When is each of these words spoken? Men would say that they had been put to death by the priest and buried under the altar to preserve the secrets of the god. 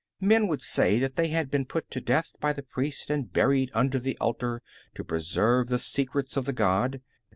Men 0.19 0.47
would 0.47 0.63
say 0.63 0.97
that 0.97 1.15
they 1.15 1.27
had 1.27 1.51
been 1.51 1.65
put 1.67 1.91
to 1.91 2.01
death 2.01 2.33
by 2.39 2.53
the 2.53 2.63
priest 2.63 3.11
and 3.11 3.31
buried 3.31 3.69
under 3.75 3.99
the 3.99 4.17
altar 4.17 4.63
to 4.95 5.03
preserve 5.05 5.67
the 5.67 5.77
secrets 5.77 6.35
of 6.35 6.45
the 6.45 6.53
god. 6.53 7.03